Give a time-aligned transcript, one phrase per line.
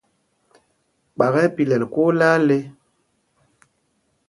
[1.13, 2.57] Kpak ɛ́ ɛ́ pilɛ kwóó laa le.